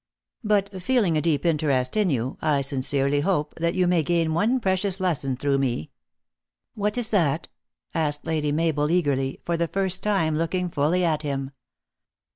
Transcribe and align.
But 0.43 0.81
feeling 0.81 1.15
a 1.15 1.21
deep 1.21 1.45
interest 1.45 1.95
in 1.95 2.09
you, 2.09 2.39
I 2.41 2.61
sincerely 2.61 3.19
hope 3.19 3.53
that 3.59 3.75
you 3.75 3.85
may 3.85 4.01
gain 4.01 4.33
one 4.33 4.59
pre 4.59 4.75
cious 4.75 4.99
lesson 4.99 5.37
through 5.37 5.59
me." 5.59 5.91
"What 6.73 6.97
is 6.97 7.11
that?" 7.11 7.49
asked 7.93 8.25
Lady 8.25 8.51
Mabel 8.51 8.89
eagerly 8.89 9.41
for 9.45 9.57
the 9.57 9.67
first 9.67 10.01
time 10.01 10.35
looking 10.35 10.69
fully 10.71 11.05
at 11.05 11.21
him. 11.21 11.51